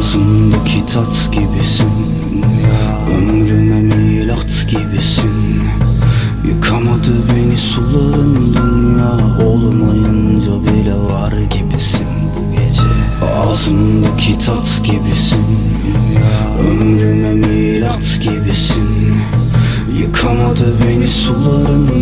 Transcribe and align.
Ağzımdaki 0.00 0.86
tat 0.86 1.28
gibisin. 1.32 1.88
Ömrüme 3.16 3.80
milat 3.80 4.66
gibisin. 4.70 5.30
Yıkamadı 6.48 7.12
beni 7.28 7.58
suların 7.58 8.54
dünya. 8.54 9.46
Olmayınca 9.46 10.52
bile 10.64 10.94
var 10.94 11.32
gibisin 11.32 12.06
bu 12.36 12.56
gece. 12.56 12.82
Ağzımdaki 13.36 14.38
tat 14.38 14.80
gibisin. 14.84 15.44
Ömrüme 16.60 17.34
milat 17.34 18.20
gibisin. 18.22 19.14
Yıkamadı 19.98 20.74
beni 20.88 21.08
suların 21.08 21.99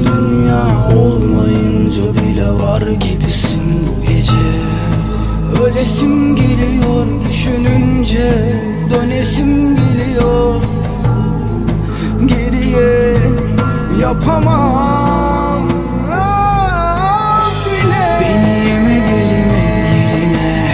yapamam. 14.18 15.62
Of 16.10 17.66
yine. 17.66 18.04
Beni 18.20 18.68
yemedim 18.68 19.50
ellerine 19.64 20.70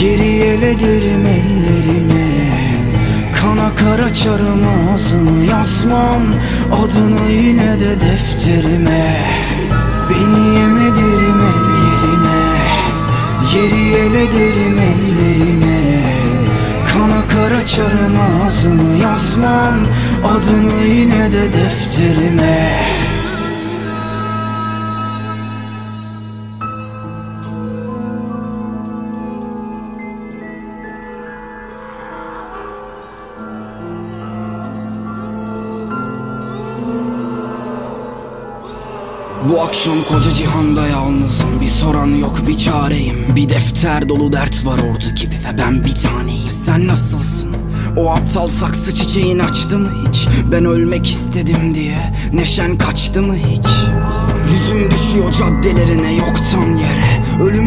Yeri 0.00 0.32
elederim 0.44 1.26
ellerine. 1.26 2.50
Kana 3.40 3.74
kara 3.74 4.14
çarım 4.14 4.64
ağzını 4.94 5.44
yazmam 5.44 6.22
Adını 6.72 7.30
yine 7.30 7.80
de 7.80 8.00
defterime. 8.00 9.26
Beni 10.10 10.58
yemedim 10.58 11.40
ellerine 11.52 12.42
Yeri 13.54 13.94
elederim 13.94 14.78
ellerine 14.78 16.15
Kana 16.96 17.28
kara 17.28 17.66
çarım 17.66 18.16
ağzını 18.46 18.98
yazmam. 19.02 19.80
Adını 20.24 20.84
yine 20.86 21.32
de 21.32 21.52
defterime 21.52 22.78
Bu 39.48 39.62
akşam 39.62 39.94
koca 40.08 40.30
cihanda 40.32 40.86
yalnızım 40.86 41.60
Bir 41.60 41.66
soran 41.66 42.06
yok 42.06 42.36
bir 42.48 42.58
çareyim 42.58 43.36
Bir 43.36 43.48
defter 43.48 44.08
dolu 44.08 44.32
dert 44.32 44.66
var 44.66 44.78
ordu 44.78 45.14
gibi 45.16 45.34
Ve 45.34 45.58
ben 45.58 45.84
bir 45.84 45.94
taneyim 45.94 46.50
Sen 46.50 46.86
nasılsın? 46.86 47.56
O 47.96 48.10
aptal 48.10 48.48
saksı 48.48 48.94
çiçeğin 48.94 49.38
açtı 49.38 49.78
mı 49.78 49.90
hiç? 50.08 50.28
Ben 50.52 50.64
ölmek 50.64 51.10
istedim 51.10 51.74
diye 51.74 52.14
Neşen 52.32 52.78
kaçtı 52.78 53.22
mı 53.22 53.34
hiç? 53.36 53.66
Yüzüm 54.52 54.90
düşüyor 54.90 55.32
caddelerine 55.32 56.12
yoktan 56.12 56.76
yere 56.76 57.16
kabullenirim 57.38 57.65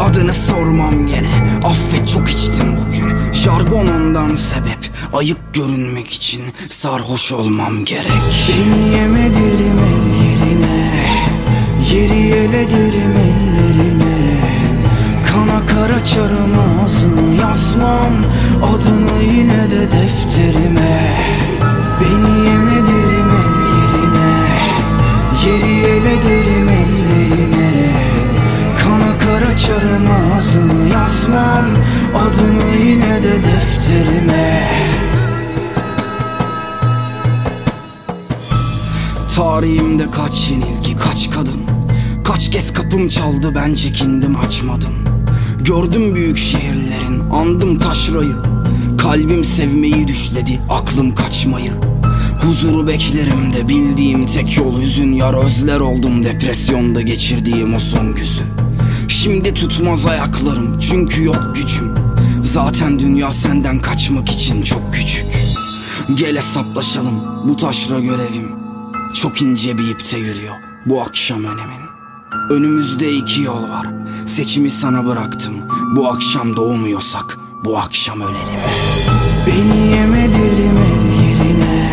adını 0.00 0.32
sormam 0.32 1.06
gene. 1.06 1.30
Affet 1.64 2.08
çok 2.08 2.30
içtim 2.30 2.76
bugün. 2.76 3.32
Jargon 3.32 3.86
ondan 3.86 4.34
sebep. 4.34 4.90
Ayık 5.12 5.54
görünmek 5.54 6.10
için 6.10 6.42
sarhoş 6.70 7.32
olmam 7.32 7.84
gerek. 7.84 8.46
Beni 8.48 8.96
yemedirim 8.96 9.78
el 9.78 10.24
yerine 10.24 10.88
Yeri 11.92 12.36
elederim 12.36 13.16
ellerine. 13.16 14.40
Kana 15.26 15.66
kara 15.66 16.04
çarım 16.04 16.52
ağzını 16.84 17.40
yazmam. 17.40 18.12
Adını 18.62 19.22
yine 19.22 19.70
de 19.70 19.92
defterime 19.92 20.77
yazmam 31.08 31.64
Adını 32.16 32.84
yine 32.84 33.22
de 33.22 33.32
defterime 33.44 34.70
Tarihimde 39.36 40.10
kaç 40.10 40.50
yenilgi 40.50 40.98
kaç 40.98 41.30
kadın 41.30 41.60
Kaç 42.24 42.50
kez 42.50 42.72
kapım 42.72 43.08
çaldı 43.08 43.52
ben 43.54 43.74
çekindim 43.74 44.36
açmadım. 44.36 44.94
Gördüm 45.64 46.14
büyük 46.14 46.36
şehirlerin 46.38 47.30
andım 47.32 47.78
taşrayı. 47.78 48.36
Kalbim 48.98 49.44
sevmeyi 49.44 50.08
düşledi 50.08 50.60
aklım 50.70 51.14
kaçmayı. 51.14 51.72
Huzuru 52.42 52.86
beklerim 52.86 53.52
de 53.52 53.68
bildiğim 53.68 54.26
tek 54.26 54.56
yol 54.56 54.80
hüzün 54.80 55.12
Yar 55.12 55.44
özler 55.44 55.80
oldum. 55.80 56.24
Depresyonda 56.24 57.00
geçirdiğim 57.00 57.74
o 57.74 57.78
son 57.78 58.14
güzü 58.14 58.57
Şimdi 59.22 59.54
tutmaz 59.54 60.06
ayaklarım 60.06 60.78
çünkü 60.78 61.24
yok 61.24 61.54
gücüm. 61.54 61.94
Zaten 62.42 62.98
dünya 62.98 63.32
senden 63.32 63.80
kaçmak 63.80 64.28
için 64.28 64.62
çok 64.62 64.94
küçük. 64.94 65.26
Gel 66.18 66.36
hesaplaşalım 66.36 67.14
bu 67.48 67.56
taşra 67.56 68.00
görevim. 68.00 68.52
Çok 69.14 69.42
ince 69.42 69.78
bir 69.78 69.90
ipte 69.90 70.18
yürüyor 70.18 70.54
bu 70.86 71.02
akşam 71.02 71.44
önemin. 71.44 71.80
Önümüzde 72.50 73.12
iki 73.12 73.42
yol 73.42 73.62
var 73.62 73.86
Seçimi 74.26 74.70
sana 74.70 75.06
bıraktım. 75.06 75.54
Bu 75.96 76.08
akşam 76.08 76.56
doğmuyorsak 76.56 77.38
bu 77.64 77.78
akşam 77.78 78.20
ölelim. 78.20 78.60
Beni 79.46 79.96
yemedirim 79.96 80.76
el 80.76 81.22
yerine 81.22 81.88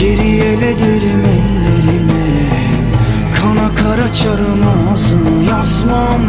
Yeri 0.00 0.28
elederim 0.28 1.20
ellerine 1.20 1.47
ağzını 5.58 5.88
yazmam 5.88 6.27